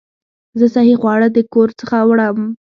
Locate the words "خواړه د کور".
1.01-1.69